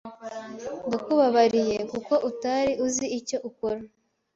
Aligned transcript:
Ndakubabariye 0.87 1.77
kuko 1.91 2.13
utari 2.29 2.73
uzi 2.85 3.05
icyo 3.19 3.37
ukora. 3.49 3.81